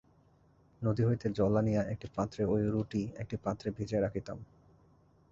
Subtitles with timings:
[0.81, 4.37] নদী হইতে জল আনিয়া একটি পাত্রে ঐ রুটি একটি পাত্রে ভিজাইয়া রাখিতাম।